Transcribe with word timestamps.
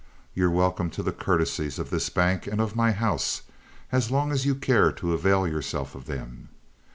You're 0.33 0.49
welcome 0.49 0.89
to 0.97 1.03
the 1.03 1.11
courtesies 1.11 1.77
of 1.77 1.91
this 1.91 2.09
bank 2.09 2.47
and 2.47 2.59
of 2.59 2.75
my 2.75 2.91
house 2.91 3.43
as 3.91 4.09
long 4.09 4.31
as 4.31 4.47
you 4.47 4.55
care 4.55 4.91
to 4.93 5.13
avail 5.13 5.47
yourself 5.47 5.93
of 5.93 6.05
them. 6.07 6.49